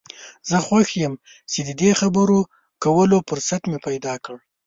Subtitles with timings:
[0.49, 1.13] زه خوښ یم
[1.51, 2.39] چې د دې خبرو
[2.83, 4.35] کولو فرصت مې پیدا کړ.